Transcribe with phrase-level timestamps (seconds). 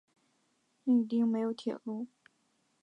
[0.83, 2.07] 町内没有铁路。